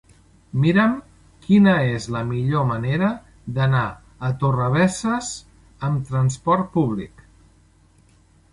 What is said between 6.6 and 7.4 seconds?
públic.